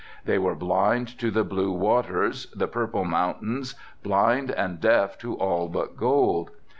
They 0.25 0.39
were 0.39 0.55
blind 0.55 1.09
to 1.19 1.29
the 1.29 1.43
blue 1.43 1.71
waters, 1.71 2.47
the 2.55 2.67
purple 2.67 3.05
mountains, 3.05 3.75
blind 4.01 4.49
and 4.49 4.81
deaf 4.81 5.15
to 5.19 5.35
all 5.35 5.69
but 5.69 5.95
gold. 5.95 6.49